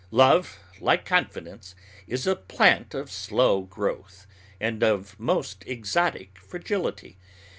Love, 0.09 0.57
like 0.79 1.05
confidence, 1.05 1.75
is 2.07 2.25
a 2.25 2.35
plant 2.35 2.95
of 2.95 3.11
slow 3.11 3.61
growth, 3.61 4.25
and 4.59 4.81
of 4.81 5.19
most 5.19 5.63
exotic 5.67 6.39
fragility. 6.39 7.19